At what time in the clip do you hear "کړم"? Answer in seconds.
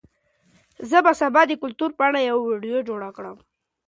3.17-3.37